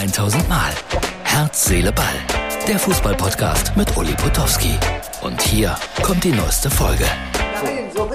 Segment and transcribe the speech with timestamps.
[0.00, 0.72] 1000 Mal.
[1.24, 2.06] Herz, Seele, Ball.
[2.66, 4.72] Der Fußballpodcast mit Uli Potowski.
[5.20, 7.04] Und hier kommt die neueste Folge.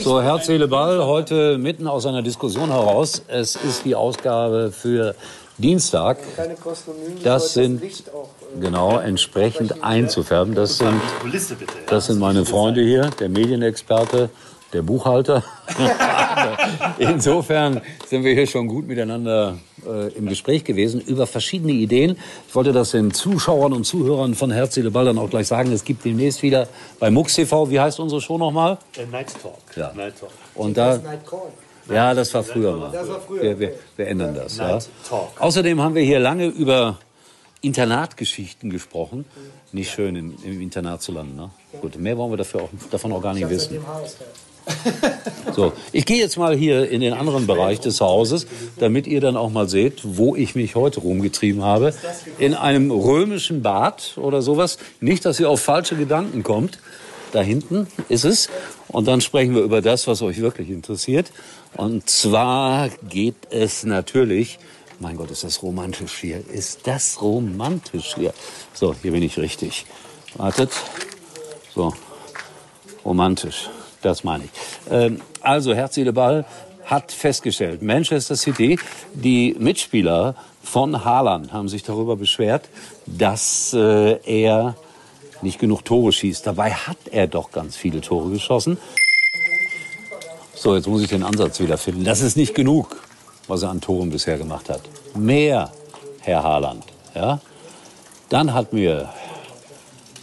[0.00, 3.22] So, Herz, Seele, Ball, heute mitten aus einer Diskussion heraus.
[3.28, 5.14] Es ist die Ausgabe für
[5.56, 6.18] Dienstag.
[7.22, 7.80] Das sind,
[8.58, 10.56] genau, entsprechend einzufärben.
[10.56, 11.00] Das sind,
[11.86, 14.30] das sind meine Freunde hier, der Medienexperte,
[14.72, 15.44] der Buchhalter.
[16.98, 22.16] Insofern sind wir hier schon gut miteinander äh, im Gespräch gewesen über verschiedene Ideen.
[22.46, 25.72] Ich wollte das den Zuschauern und Zuhörern von Herz, Seele, Ball dann auch gleich sagen.
[25.72, 28.78] Es gibt demnächst wieder bei MUX TV, wie heißt unsere Show nochmal?
[28.96, 29.58] Äh, Night Talk.
[29.76, 29.92] Ja.
[29.94, 30.30] Night Talk.
[30.54, 31.00] Und da,
[31.90, 32.92] ja, das war früher mal.
[33.40, 34.58] Wir, wir, wir ändern das.
[34.58, 34.78] Ja.
[35.38, 36.98] Außerdem haben wir hier lange über
[37.60, 39.24] Internatgeschichten gesprochen.
[39.72, 41.36] Nicht schön, im, im Internat zu landen.
[41.36, 41.50] Ne?
[41.80, 43.80] Gut, mehr wollen wir dafür auch, davon auch gar nicht wissen.
[45.58, 48.46] So, ich gehe jetzt mal hier in den anderen Bereich des Hauses,
[48.78, 51.92] damit ihr dann auch mal seht, wo ich mich heute rumgetrieben habe.
[52.38, 54.78] In einem römischen Bad oder sowas.
[55.00, 56.78] Nicht, dass ihr auf falsche Gedanken kommt.
[57.32, 58.48] Da hinten ist es.
[58.86, 61.32] Und dann sprechen wir über das, was euch wirklich interessiert.
[61.74, 64.60] Und zwar geht es natürlich,
[65.00, 66.40] mein Gott, ist das romantisch hier.
[66.48, 68.32] Ist das romantisch hier?
[68.74, 69.86] So, hier bin ich richtig.
[70.36, 70.70] Wartet.
[71.74, 71.92] So,
[73.04, 73.68] romantisch.
[74.02, 74.50] Das meine ich.
[74.90, 76.44] Ähm, also, Herz, Ball
[76.84, 78.78] hat festgestellt, Manchester City,
[79.12, 82.68] die Mitspieler von Haaland haben sich darüber beschwert,
[83.06, 84.74] dass äh, er
[85.42, 86.46] nicht genug Tore schießt.
[86.46, 88.78] Dabei hat er doch ganz viele Tore geschossen.
[90.54, 92.04] So, jetzt muss ich den Ansatz wiederfinden.
[92.04, 92.96] Das ist nicht genug,
[93.46, 94.80] was er an Toren bisher gemacht hat.
[95.14, 95.70] Mehr,
[96.20, 96.84] Herr Haaland.
[97.14, 97.40] Ja?
[98.28, 99.08] Dann hat mir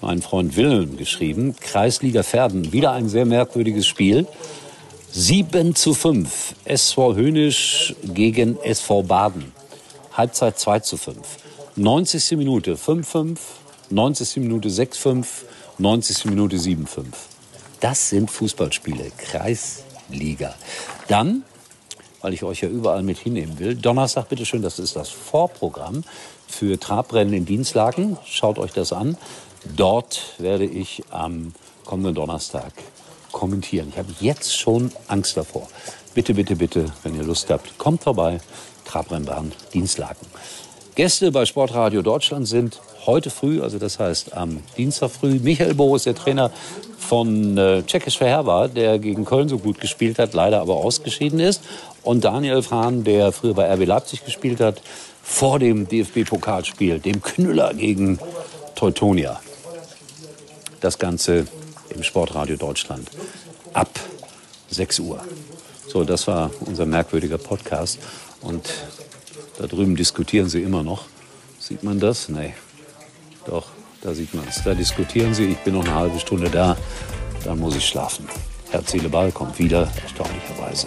[0.00, 4.26] mein Freund Wilhelm geschrieben, Kreisliga Verden, wieder ein sehr merkwürdiges Spiel.
[5.12, 9.52] 7 zu 5, SV Hönisch gegen SV Baden.
[10.12, 11.18] Halbzeit 2 zu 5.
[11.76, 12.32] 90.
[12.36, 13.38] Minute 5-5,
[13.90, 14.36] 90.
[14.36, 15.26] Minute 6-5,
[15.78, 16.24] 90.
[16.26, 16.86] Minute 7-5.
[17.80, 20.54] Das sind Fußballspiele, Kreisliga.
[21.08, 21.42] Dann,
[22.20, 26.04] weil ich euch ja überall mit hinnehmen will, Donnerstag, bitteschön, das ist das Vorprogramm
[26.50, 28.18] für Trabrennen in Dienstlaken.
[28.26, 29.16] Schaut euch das an.
[29.76, 31.52] Dort werde ich am
[31.84, 32.72] kommenden Donnerstag
[33.32, 33.88] kommentieren.
[33.90, 35.68] Ich habe jetzt schon Angst davor.
[36.14, 38.40] Bitte, bitte, bitte, wenn ihr Lust habt, kommt vorbei.
[38.84, 40.26] Trabrennbahn Dienstlaken.
[40.96, 46.02] Gäste bei Sportradio Deutschland sind heute früh, also das heißt am Dienstag früh, Michael Boris,
[46.02, 46.50] der Trainer
[46.98, 51.62] von äh, Tschechisch Verherber, der gegen Köln so gut gespielt hat, leider aber ausgeschieden ist.
[52.02, 54.80] Und Daniel Frahn, der früher bei RB Leipzig gespielt hat,
[55.22, 58.18] vor dem DFB-Pokalspiel, dem Knüller gegen
[58.74, 59.40] Teutonia.
[60.80, 61.46] Das Ganze
[61.94, 63.10] im Sportradio Deutschland
[63.74, 63.90] ab
[64.70, 65.20] 6 Uhr.
[65.86, 67.98] So, das war unser merkwürdiger Podcast.
[68.40, 68.70] Und
[69.58, 71.04] da drüben diskutieren sie immer noch.
[71.58, 72.28] Sieht man das?
[72.28, 72.54] Nee.
[73.46, 73.66] Doch,
[74.02, 74.62] da sieht man es.
[74.64, 75.46] Da diskutieren sie.
[75.46, 76.76] Ich bin noch eine halbe Stunde da.
[77.44, 78.26] Dann muss ich schlafen.
[78.70, 80.86] Herz, Seele, Ball kommt wieder, erstaunlicherweise.